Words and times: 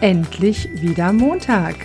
endlich 0.00 0.68
wieder 0.80 1.12
Montag. 1.12 1.76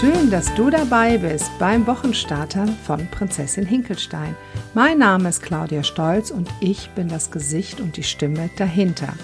Schön, 0.00 0.30
dass 0.30 0.54
du 0.54 0.70
dabei 0.70 1.18
bist 1.18 1.50
beim 1.58 1.86
Wochenstarter 1.86 2.66
von 2.86 3.06
Prinzessin 3.10 3.64
Hinkelstein. 3.64 4.34
Mein 4.74 4.98
Name 4.98 5.28
ist 5.28 5.42
Claudia 5.42 5.82
Stolz 5.82 6.30
und 6.30 6.48
ich 6.60 6.90
bin 6.90 7.08
das 7.08 7.30
Gesicht 7.30 7.80
und 7.80 7.96
die 7.96 8.02
Stimme 8.02 8.50
dahinter. 8.56 9.14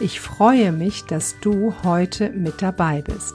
Ich 0.00 0.20
freue 0.20 0.72
mich, 0.72 1.04
dass 1.04 1.36
du 1.40 1.74
heute 1.84 2.30
mit 2.30 2.60
dabei 2.60 3.02
bist. 3.02 3.34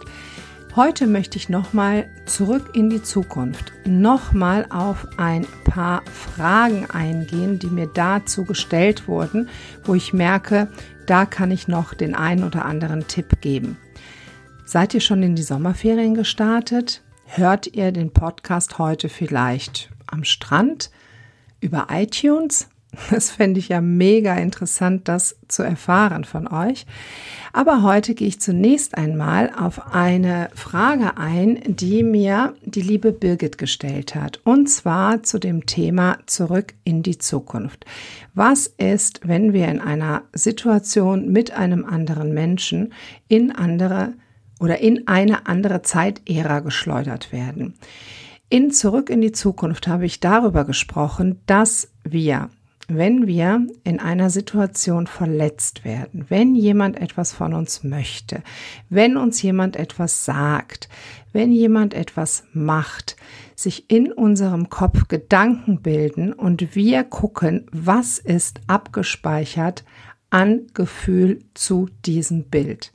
Heute 0.74 1.06
möchte 1.06 1.38
ich 1.38 1.50
nochmal 1.50 2.10
zurück 2.26 2.70
in 2.76 2.90
die 2.90 3.04
Zukunft, 3.04 3.74
nochmal 3.86 4.66
auf 4.70 5.06
ein 5.18 5.46
paar 5.66 6.02
Fragen 6.06 6.90
eingehen, 6.90 7.60
die 7.60 7.68
mir 7.68 7.88
dazu 7.88 8.46
gestellt 8.46 9.06
wurden, 9.06 9.50
wo 9.84 9.96
ich 9.96 10.14
merke, 10.14 10.70
da 11.08 11.26
kann 11.26 11.52
ich 11.52 11.68
noch 11.68 11.94
den 11.94 12.16
einen 12.16 12.46
oder 12.46 12.64
anderen 12.64 13.06
Tipp 13.10 13.42
geben. 13.42 13.78
Seid 14.64 14.94
ihr 14.94 15.02
schon 15.02 15.22
in 15.24 15.36
die 15.36 15.44
Sommerferien 15.44 16.14
gestartet? 16.14 17.02
Hört 17.26 17.68
ihr 17.68 17.92
den 17.92 18.14
Podcast 18.14 18.80
heute 18.80 19.10
vielleicht 19.10 19.90
am 20.08 20.24
Strand 20.24 20.90
über 21.60 21.88
iTunes? 21.92 22.70
Das 23.10 23.32
fände 23.32 23.60
ich 23.60 23.70
ja 23.70 23.80
mega 23.80 24.36
interessant, 24.36 25.08
das 25.08 25.38
zu 25.48 25.64
erfahren 25.64 26.26
von 26.26 26.48
euch. 26.48 26.86
Aber 27.54 27.84
heute 27.84 28.16
gehe 28.16 28.28
ich 28.28 28.42
zunächst 28.42 28.98
einmal 28.98 29.52
auf 29.58 29.94
eine 29.94 30.50
Frage 30.56 31.18
ein, 31.18 31.60
die 31.66 32.04
mir 32.04 32.54
die 32.64 32.82
liebe 32.82 33.12
Birgit 33.12 33.58
gestellt 33.58 34.16
hat. 34.16 34.42
Und 34.44 34.70
zwar 34.70 35.24
zu 35.24 35.40
dem 35.40 35.66
Thema 35.66 36.18
zurück 36.26 36.74
in 36.84 37.02
die 37.02 37.18
Zukunft. 37.18 37.86
Was 38.34 38.68
ist, 38.68 39.22
wenn 39.24 39.54
wir 39.54 39.68
in 39.70 39.80
einer 39.80 40.24
Situation 40.34 41.32
mit 41.32 41.52
einem 41.52 41.86
anderen 41.86 42.34
Menschen 42.34 42.94
in 43.28 43.52
andere 43.52 44.14
oder 44.62 44.80
in 44.80 45.08
eine 45.08 45.48
andere 45.48 45.82
Zeitära 45.82 46.60
geschleudert 46.60 47.32
werden. 47.32 47.74
In 48.48 48.72
Zurück 48.72 49.10
in 49.10 49.22
die 49.22 49.32
Zukunft 49.32 49.88
habe 49.88 50.06
ich 50.06 50.20
darüber 50.20 50.66
gesprochen, 50.66 51.40
dass 51.48 51.90
wir, 52.04 52.50
wenn 52.98 53.28
wir 53.28 53.66
in 53.84 54.00
einer 54.00 54.30
Situation 54.30 55.08
verletzt 55.08 55.86
werden, 55.86 56.26
wenn 56.30 56.56
jemand 56.56 57.00
etwas 57.00 57.34
von 57.34 57.54
uns 57.54 57.84
möchte, 57.84 58.44
wenn 58.90 59.18
uns 59.18 59.42
jemand 59.42 59.76
etwas 59.76 60.26
sagt, 60.26 60.90
wenn 61.34 61.52
jemand 61.52 61.94
etwas 61.94 62.44
macht, 62.54 63.16
sich 63.56 63.90
in 63.90 64.12
unserem 64.12 64.70
Kopf 64.70 65.08
Gedanken 65.08 65.82
bilden 65.82 66.34
und 66.34 66.76
wir 66.76 67.04
gucken, 67.04 67.68
was 67.72 68.18
ist 68.18 68.62
abgespeichert 68.68 69.84
an 70.30 70.68
Gefühl 70.74 71.40
zu 71.54 71.90
diesem 72.06 72.46
Bild. 72.46 72.94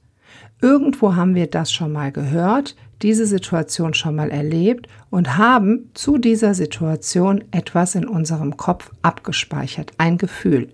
Irgendwo 0.61 1.15
haben 1.15 1.35
wir 1.35 1.47
das 1.47 1.71
schon 1.71 1.93
mal 1.93 2.13
gehört, 2.13 2.77
diese 3.03 3.27
Situation 3.27 3.95
schon 3.95 4.17
mal 4.17 4.31
erlebt 4.31 4.89
und 5.11 5.37
haben 5.37 5.91
zu 5.95 6.19
dieser 6.19 6.55
Situation 6.55 7.45
etwas 7.51 7.95
in 7.95 8.07
unserem 8.07 8.57
Kopf 8.57 8.91
abgespeichert, 9.03 9.93
ein 9.99 10.19
Gefühl. 10.19 10.73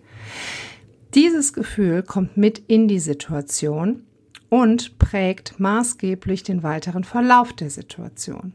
Dieses 1.15 1.53
Gefühl 1.53 2.03
kommt 2.03 2.37
mit 2.37 2.59
in 2.69 2.89
die 2.89 3.00
Situation 3.00 4.03
und 4.48 4.98
prägt 4.98 5.59
maßgeblich 5.61 6.43
den 6.43 6.62
weiteren 6.62 7.05
Verlauf 7.05 7.53
der 7.53 7.70
Situation. 7.70 8.53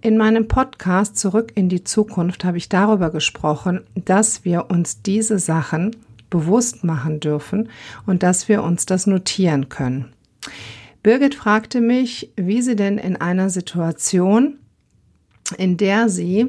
In 0.00 0.18
meinem 0.18 0.48
Podcast 0.48 1.16
Zurück 1.16 1.52
in 1.54 1.70
die 1.70 1.82
Zukunft 1.82 2.44
habe 2.44 2.58
ich 2.58 2.68
darüber 2.68 3.10
gesprochen, 3.10 3.80
dass 3.94 4.44
wir 4.44 4.70
uns 4.70 5.00
diese 5.02 5.38
Sachen 5.38 5.96
bewusst 6.28 6.84
machen 6.84 7.20
dürfen 7.20 7.70
und 8.06 8.22
dass 8.22 8.48
wir 8.48 8.62
uns 8.62 8.86
das 8.86 9.06
notieren 9.06 9.68
können. 9.68 10.12
Birgit 11.04 11.34
fragte 11.34 11.82
mich, 11.82 12.32
wie 12.34 12.62
sie 12.62 12.76
denn 12.76 12.96
in 12.96 13.16
einer 13.16 13.50
Situation, 13.50 14.58
in 15.58 15.76
der 15.76 16.08
sie 16.08 16.48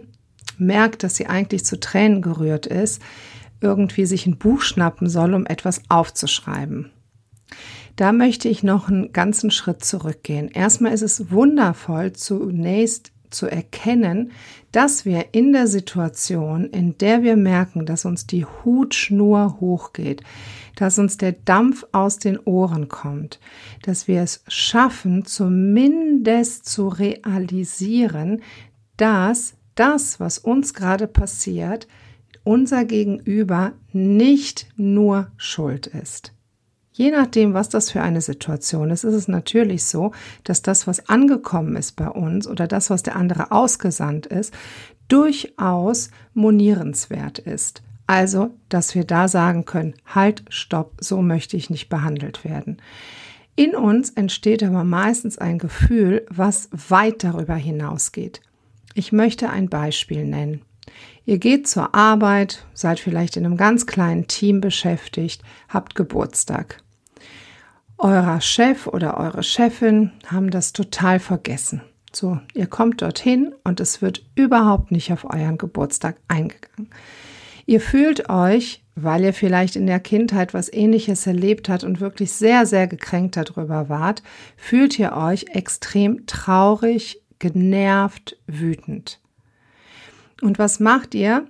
merkt, 0.58 1.04
dass 1.04 1.18
sie 1.18 1.28
eigentlich 1.28 1.66
zu 1.66 1.78
Tränen 1.78 2.22
gerührt 2.22 2.66
ist, 2.66 3.02
irgendwie 3.60 4.06
sich 4.06 4.26
ein 4.26 4.38
Buch 4.38 4.62
schnappen 4.62 5.10
soll, 5.10 5.34
um 5.34 5.46
etwas 5.46 5.82
aufzuschreiben. 5.90 6.90
Da 7.98 8.14
möchte 8.14 8.48
ich 8.48 8.64
noch 8.64 8.88
einen 8.88 9.12
ganzen 9.12 9.52
Schritt 9.52 9.84
zurückgehen. 9.84 10.48
Erstmal 10.48 10.94
ist 10.94 11.02
es 11.02 11.32
wundervoll, 11.32 12.14
zunächst 12.14 13.12
zu 13.36 13.48
erkennen, 13.48 14.32
dass 14.72 15.06
wir 15.06 15.34
in 15.34 15.54
der 15.54 15.68
Situation, 15.68 16.66
in 16.66 16.98
der 16.98 17.24
wir 17.24 17.38
merken, 17.38 17.86
dass 17.86 18.06
uns 18.06 18.28
die 18.28 18.46
Hutschnur 18.46 19.58
hochgeht, 19.60 20.24
dass 20.76 21.00
uns 21.00 21.18
der 21.18 21.32
Dampf 21.32 21.86
aus 21.92 22.20
den 22.20 22.38
Ohren 22.40 22.90
kommt, 22.90 23.40
dass 23.84 24.08
wir 24.08 24.22
es 24.22 24.44
schaffen, 24.48 25.26
zumindest 25.26 26.68
zu 26.68 26.88
realisieren, 26.88 28.42
dass 28.98 29.56
das, 29.76 30.20
was 30.20 30.38
uns 30.38 30.74
gerade 30.74 31.08
passiert, 31.08 31.88
unser 32.44 32.86
Gegenüber 32.86 33.74
nicht 33.92 34.68
nur 34.78 35.32
schuld 35.38 35.88
ist. 35.88 36.35
Je 36.98 37.12
nachdem, 37.12 37.54
was 37.54 37.68
das 37.68 37.92
für 37.92 38.02
eine 38.02 38.22
Situation 38.22 38.90
ist, 38.90 39.04
ist 39.04 39.14
es 39.14 39.28
natürlich 39.28 39.84
so, 39.84 40.14
dass 40.46 40.62
das, 40.62 40.88
was 40.88 41.10
angekommen 41.10 41.76
ist 41.76 41.98
bei 41.98 42.08
uns 42.08 42.48
oder 42.48 42.68
das, 42.68 42.90
was 42.90 43.04
der 43.04 43.18
andere 43.18 43.52
ausgesandt 43.52 44.28
ist, 44.28 44.54
durchaus 45.10 46.10
monierenswert 46.34 47.38
ist. 47.38 47.84
Also, 48.08 48.52
dass 48.70 48.96
wir 48.96 49.04
da 49.04 49.28
sagen 49.28 49.66
können, 49.66 49.96
halt, 50.06 50.46
stopp, 50.48 50.94
so 51.02 51.22
möchte 51.22 51.58
ich 51.58 51.70
nicht 51.70 51.90
behandelt 51.90 52.46
werden. 52.46 52.78
In 53.58 53.76
uns 53.76 54.12
entsteht 54.12 54.64
aber 54.64 54.86
meistens 54.86 55.38
ein 55.38 55.60
Gefühl, 55.60 56.26
was 56.30 56.70
weit 56.72 57.26
darüber 57.26 57.56
hinausgeht. 57.56 58.40
Ich 58.94 59.12
möchte 59.12 59.50
ein 59.50 59.68
Beispiel 59.68 60.24
nennen. 60.24 60.62
Ihr 61.26 61.40
geht 61.40 61.68
zur 61.68 61.94
Arbeit, 61.94 62.66
seid 62.74 63.02
vielleicht 63.02 63.36
in 63.36 63.46
einem 63.46 63.58
ganz 63.58 63.86
kleinen 63.86 64.28
Team 64.28 64.62
beschäftigt, 64.62 65.42
habt 65.68 65.96
Geburtstag 65.96 66.85
eurer 67.98 68.42
Chef 68.42 68.88
oder 68.88 69.18
eure 69.18 69.44
Chefin 69.44 70.12
haben 70.28 70.50
das 70.50 70.74
total 70.74 71.20
vergessen. 71.20 71.82
So, 72.14 72.40
ihr 72.54 72.68
kommt 72.68 73.02
dorthin 73.02 73.54
und 73.64 73.80
es 73.80 74.02
wird 74.02 74.26
überhaupt 74.36 74.92
nicht 74.92 75.12
auf 75.12 75.26
euren 75.26 75.58
Geburtstag 75.58 76.18
eingegangen. 76.28 76.90
Ihr 77.66 77.82
fühlt 77.82 78.30
euch, 78.30 78.84
weil 78.96 79.24
ihr 79.24 79.34
vielleicht 79.34 79.76
in 79.76 79.88
der 79.88 80.00
Kindheit 80.00 80.54
was 80.54 80.72
ähnliches 80.72 81.28
erlebt 81.28 81.68
habt 81.68 81.84
und 81.84 82.00
wirklich 82.00 82.32
sehr, 82.32 82.66
sehr 82.66 82.88
gekränkt 82.88 83.36
darüber 83.36 83.90
wart, 83.90 84.24
fühlt 84.56 84.98
ihr 85.00 85.14
euch 85.14 85.48
extrem 85.54 86.26
traurig, 86.26 87.22
genervt, 87.40 88.38
wütend. 88.48 89.20
Und 90.42 90.60
was 90.60 90.80
macht 90.80 91.16
ihr? 91.16 91.48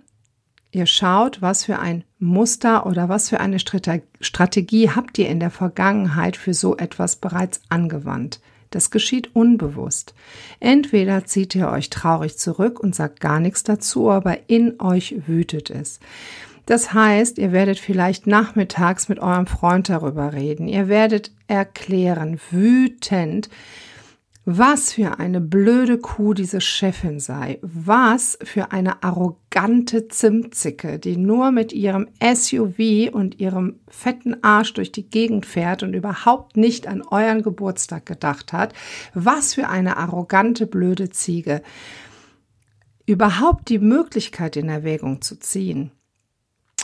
Ihr 0.75 0.88
schaut, 0.88 1.41
was 1.41 1.63
für 1.63 1.80
ein 1.80 2.03
Muster 2.19 2.86
oder 2.86 3.08
was 3.08 3.30
für 3.30 3.40
eine 3.40 3.59
Strategie 3.59 4.90
habt 4.90 5.18
ihr 5.18 5.30
in 5.30 5.40
der 5.40 5.50
Vergangenheit 5.50 6.36
für 6.36 6.53
so 6.53 6.75
etwas 6.75 7.16
bereits 7.16 7.62
angewandt. 7.69 8.41
Das 8.72 8.91
geschieht 8.91 9.34
unbewusst. 9.38 10.13
Entweder 10.59 11.24
zieht 11.24 11.56
ihr 11.56 11.69
euch 11.69 11.90
traurig 11.90 12.38
zurück 12.38 12.81
und 12.81 12.94
sagt 12.94 13.22
gar 13.22 13.40
nichts 13.40 13.63
dazu, 13.63 14.12
aber 14.12 14.50
in 14.50 14.81
euch 14.81 15.16
wütet 15.28 15.69
es. 15.69 16.02
Das 16.66 16.94
heißt, 16.94 17.38
ihr 17.38 17.53
werdet 17.53 17.80
vielleicht 17.80 18.28
nachmittags 18.28 19.07
mit 19.07 19.19
eurem 19.19 19.47
Freund 19.47 19.88
darüber 19.88 20.34
reden. 20.34 20.68
Ihr 20.68 20.90
werdet 20.90 21.31
erklären, 21.47 22.38
wütend, 22.52 23.50
was 24.45 24.94
für 24.94 25.17
eine 25.19 25.41
blöde 25.41 25.97
Kuh 25.97 26.35
diese 26.35 26.61
Chefin 26.61 27.19
sei, 27.19 27.57
was 27.63 28.38
für 28.44 28.71
eine 28.71 29.01
arrogante 29.01 30.07
Zimtzicke, 30.07 31.00
die 31.00 31.18
nur 31.18 31.51
mit 31.51 31.74
ihrem 31.74 32.07
SUV 32.21 33.12
und 33.12 33.39
ihrem 33.39 33.80
fetten 33.88 34.44
Arsch 34.44 34.74
durch 34.74 34.92
die 34.92 35.09
Gegend 35.09 35.47
fährt 35.47 35.81
und 35.81 35.95
überhaupt 35.95 36.57
nicht 36.57 36.86
an 36.86 37.01
euren 37.01 37.42
Geburtstag 37.42 38.06
gedacht 38.06 38.53
hat, 38.53 38.75
was 39.15 39.56
für 39.56 39.68
eine 39.68 39.97
arrogante 39.97 40.68
blöde 40.68 41.09
Ziege. 41.09 41.63
Überhaupt 43.07 43.69
die 43.69 43.80
Möglichkeit 43.80 44.57
in 44.57 44.69
Erwägung 44.69 45.21
zu 45.21 45.39
ziehen, 45.39 45.92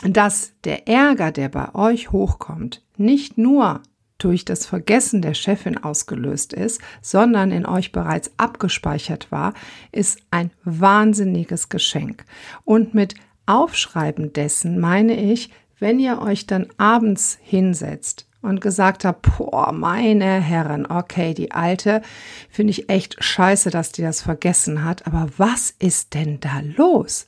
dass 0.04 0.52
der 0.64 0.88
Ärger, 0.88 1.30
der 1.30 1.48
bei 1.48 1.76
euch 1.76 2.10
hochkommt, 2.10 2.82
nicht 2.96 3.38
nur 3.38 3.82
durch 4.22 4.44
das 4.44 4.66
Vergessen 4.66 5.22
der 5.22 5.34
Chefin 5.34 5.82
ausgelöst 5.82 6.52
ist, 6.52 6.80
sondern 7.00 7.50
in 7.50 7.66
euch 7.66 7.92
bereits 7.92 8.30
abgespeichert 8.36 9.30
war, 9.30 9.54
ist 9.90 10.20
ein 10.30 10.50
wahnsinniges 10.64 11.68
Geschenk. 11.68 12.24
Und 12.64 12.94
mit 12.94 13.14
Aufschreiben 13.46 14.32
dessen 14.32 14.78
meine 14.78 15.20
ich, 15.20 15.50
wenn 15.78 15.98
ihr 15.98 16.22
euch 16.22 16.46
dann 16.46 16.68
abends 16.78 17.38
hinsetzt 17.42 18.28
und 18.40 18.60
gesagt 18.60 19.04
habe, 19.04 19.18
boah, 19.36 19.72
meine 19.72 20.40
Herren, 20.40 20.86
okay, 20.86 21.34
die 21.34 21.52
alte 21.52 22.02
finde 22.50 22.72
ich 22.72 22.88
echt 22.88 23.22
scheiße, 23.22 23.70
dass 23.70 23.92
die 23.92 24.02
das 24.02 24.22
vergessen 24.22 24.84
hat, 24.84 25.06
aber 25.06 25.28
was 25.38 25.74
ist 25.78 26.14
denn 26.14 26.40
da 26.40 26.60
los? 26.76 27.26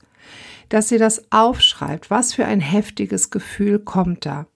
Dass 0.69 0.89
sie 0.89 0.99
das 0.99 1.33
aufschreibt, 1.33 2.11
was 2.11 2.35
für 2.35 2.45
ein 2.47 2.61
heftiges 2.61 3.31
Gefühl 3.31 3.79
kommt 3.79 4.27
da? 4.27 4.47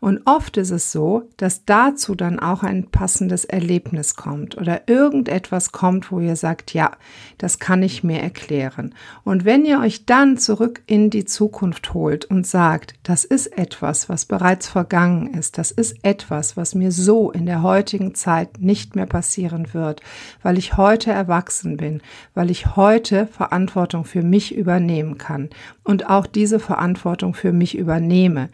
Und 0.00 0.20
oft 0.24 0.56
ist 0.56 0.70
es 0.70 0.92
so, 0.92 1.28
dass 1.36 1.64
dazu 1.64 2.14
dann 2.14 2.38
auch 2.38 2.62
ein 2.62 2.90
passendes 2.90 3.44
Erlebnis 3.44 4.14
kommt 4.14 4.56
oder 4.56 4.88
irgendetwas 4.88 5.72
kommt, 5.72 6.10
wo 6.10 6.20
ihr 6.20 6.36
sagt, 6.36 6.74
ja, 6.74 6.92
das 7.38 7.58
kann 7.58 7.82
ich 7.82 8.04
mir 8.04 8.20
erklären. 8.20 8.94
Und 9.24 9.44
wenn 9.44 9.64
ihr 9.64 9.80
euch 9.80 10.06
dann 10.06 10.38
zurück 10.38 10.82
in 10.86 11.10
die 11.10 11.24
Zukunft 11.24 11.94
holt 11.94 12.24
und 12.24 12.46
sagt, 12.46 12.94
das 13.02 13.24
ist 13.24 13.46
etwas, 13.58 14.08
was 14.08 14.26
bereits 14.26 14.68
vergangen 14.68 15.34
ist, 15.34 15.58
das 15.58 15.70
ist 15.70 15.96
etwas, 16.02 16.56
was 16.56 16.74
mir 16.74 16.92
so 16.92 17.30
in 17.30 17.46
der 17.46 17.62
heutigen 17.62 18.14
Zeit 18.14 18.60
nicht 18.60 18.96
mehr 18.96 19.06
passieren 19.06 19.72
wird, 19.74 20.00
weil 20.42 20.58
ich 20.58 20.76
heute 20.76 21.10
erwachsen 21.10 21.76
bin, 21.76 22.02
weil 22.34 22.50
ich 22.50 22.76
heute 22.76 23.26
Verantwortung 23.26 24.04
für 24.04 24.22
mich 24.22 24.54
übernehmen 24.54 25.18
kann 25.18 25.50
und 25.84 26.08
auch 26.08 26.26
diese 26.26 26.58
Verantwortung 26.58 27.34
für 27.34 27.52
mich 27.52 27.76
übernehme, 27.76 28.50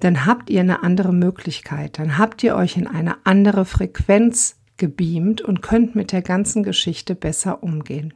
dann 0.00 0.26
habt 0.26 0.50
ihr 0.50 0.60
eine 0.60 0.82
andere 0.82 1.12
Möglichkeit, 1.12 1.98
dann 1.98 2.18
habt 2.18 2.42
ihr 2.42 2.56
euch 2.56 2.76
in 2.76 2.86
eine 2.86 3.16
andere 3.24 3.64
Frequenz 3.64 4.56
gebeamt 4.76 5.42
und 5.42 5.62
könnt 5.62 5.94
mit 5.94 6.10
der 6.10 6.22
ganzen 6.22 6.62
Geschichte 6.62 7.14
besser 7.14 7.62
umgehen. 7.62 8.14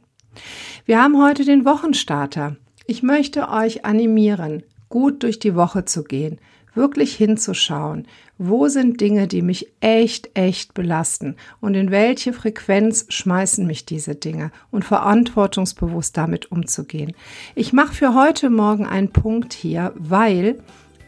Wir 0.85 1.01
haben 1.01 1.21
heute 1.23 1.45
den 1.45 1.63
Wochenstarter. 1.63 2.57
Ich 2.87 3.03
möchte 3.03 3.49
euch 3.49 3.85
animieren, 3.85 4.63
gut 4.89 5.23
durch 5.23 5.39
die 5.39 5.55
Woche 5.55 5.85
zu 5.85 6.03
gehen, 6.03 6.39
wirklich 6.73 7.15
hinzuschauen, 7.15 8.07
wo 8.37 8.67
sind 8.67 8.99
Dinge, 8.99 9.27
die 9.27 9.41
mich 9.41 9.71
echt, 9.79 10.31
echt 10.33 10.73
belasten 10.73 11.37
und 11.61 11.73
in 11.75 11.89
welche 11.89 12.33
Frequenz 12.33 13.05
schmeißen 13.09 13.65
mich 13.65 13.85
diese 13.85 14.15
Dinge 14.15 14.51
und 14.71 14.83
verantwortungsbewusst 14.83 16.17
damit 16.17 16.51
umzugehen. 16.51 17.13
Ich 17.55 17.71
mache 17.71 17.93
für 17.93 18.13
heute 18.13 18.49
Morgen 18.49 18.85
einen 18.85 19.11
Punkt 19.11 19.53
hier, 19.53 19.93
weil 19.95 20.59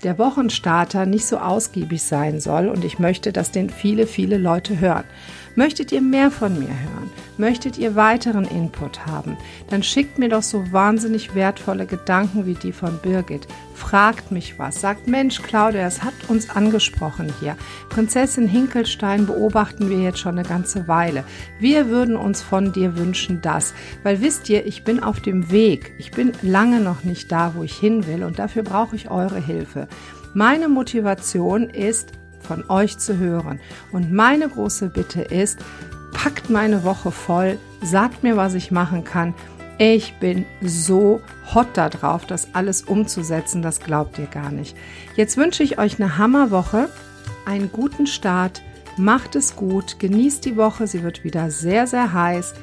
der 0.04 0.18
Wochenstarter 0.18 1.06
nicht 1.06 1.26
so 1.26 1.38
ausgiebig 1.38 2.04
sein 2.04 2.40
soll 2.40 2.68
und 2.68 2.84
ich 2.84 3.00
möchte, 3.00 3.34
dass 3.34 3.52
den 3.52 3.70
viele, 3.70 4.08
viele 4.08 4.38
Leute 4.38 4.80
hören. 4.80 5.06
Möchtet 5.58 5.92
ihr 5.92 6.02
mehr 6.04 6.30
von 6.30 6.54
mir 6.54 6.68
hören? 6.68 7.10
Möchtet 7.40 7.80
ihr 7.80 7.96
weiteren 7.96 8.46
Input 8.46 9.08
haben? 9.08 9.38
Dann 9.72 9.82
schickt 9.82 10.20
mir 10.20 10.30
doch 10.30 10.44
so 10.44 10.72
wahnsinnig 10.72 11.34
wertvolle 11.34 11.88
Gedanken 11.88 12.46
wie 12.46 12.54
die 12.54 12.72
von 12.72 13.00
Birgit. 13.00 13.48
Fragt 13.74 14.32
mich 14.32 14.60
was. 14.60 14.82
Sagt, 14.82 15.08
Mensch, 15.08 15.42
Claudia, 15.42 15.88
es 15.88 16.04
hat 16.04 16.14
uns 16.28 16.52
angesprochen 16.52 17.34
hier. 17.40 17.58
Prinzessin 17.90 18.48
Hinkelstein 18.48 19.26
beobachten 19.26 19.90
wir 19.90 19.98
jetzt 20.00 20.20
schon 20.20 20.38
eine 20.38 20.48
ganze 20.48 20.88
Weile. 20.88 21.24
Wir 21.60 21.90
würden 21.90 22.18
uns 22.18 22.44
von 22.44 22.72
dir 22.72 22.96
wünschen 22.96 23.42
das. 23.42 23.74
Weil 24.04 24.22
wisst 24.22 24.52
ihr, 24.52 24.64
ich 24.68 24.84
bin 24.84 25.02
auf 25.02 25.22
dem 25.22 25.50
Weg. 25.50 25.92
Ich 25.98 26.12
bin 26.12 26.34
lange 26.44 26.82
noch 26.82 27.04
nicht 27.04 27.32
da, 27.32 27.54
wo 27.56 27.64
ich 27.64 27.76
hin 27.76 28.06
will 28.06 28.24
und 28.24 28.38
dafür 28.38 28.62
brauche 28.62 28.96
ich 28.96 29.10
eure 29.10 29.40
Hilfe. 29.40 29.88
Meine 30.36 30.70
Motivation 30.70 31.68
ist, 31.68 32.12
von 32.42 32.70
euch 32.70 32.98
zu 32.98 33.18
hören. 33.18 33.60
Und 33.92 34.12
meine 34.12 34.50
große 34.50 34.90
Bitte 34.90 35.22
ist, 35.22 35.60
packt 36.14 36.50
meine 36.50 36.84
Woche 36.84 37.12
voll, 37.12 37.58
sagt 37.82 38.24
mir, 38.24 38.38
was 38.38 38.54
ich 38.54 38.72
machen 38.72 39.04
kann. 39.04 39.34
Ich 39.78 40.16
bin 40.16 40.46
so 40.62 41.22
hot 41.54 41.68
darauf, 41.76 42.26
das 42.26 42.48
alles 42.54 42.82
umzusetzen, 42.82 43.62
das 43.62 43.80
glaubt 43.80 44.18
ihr 44.18 44.26
gar 44.26 44.52
nicht. 44.52 44.76
Jetzt 45.16 45.38
wünsche 45.38 45.62
ich 45.62 45.78
euch 45.78 46.00
eine 46.00 46.18
Hammerwoche, 46.18 46.90
einen 47.46 47.72
guten 47.72 48.08
Start, 48.08 48.64
macht 48.98 49.36
es 49.36 49.56
gut, 49.56 50.00
genießt 50.00 50.44
die 50.46 50.58
Woche, 50.58 50.88
sie 50.88 51.04
wird 51.04 51.24
wieder 51.24 51.52
sehr, 51.52 51.86
sehr 51.86 52.14
heiß. 52.14 52.56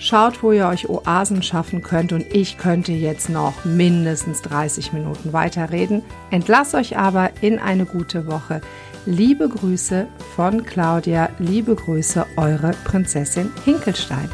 Schaut, 0.00 0.44
wo 0.44 0.52
ihr 0.52 0.68
euch 0.68 0.88
Oasen 0.88 1.42
schaffen 1.42 1.82
könnt 1.82 2.12
und 2.12 2.24
ich 2.32 2.56
könnte 2.56 2.92
jetzt 2.92 3.28
noch 3.28 3.64
mindestens 3.64 4.42
30 4.42 4.92
Minuten 4.92 5.32
weiterreden. 5.32 6.02
Entlass 6.30 6.74
euch 6.74 6.96
aber 6.96 7.30
in 7.40 7.58
eine 7.58 7.84
gute 7.84 8.28
Woche. 8.28 8.60
Liebe 9.10 9.48
Grüße 9.48 10.06
von 10.36 10.64
Claudia, 10.64 11.30
liebe 11.38 11.74
Grüße, 11.74 12.26
eure 12.36 12.72
Prinzessin 12.84 13.50
Hinkelstein. 13.64 14.28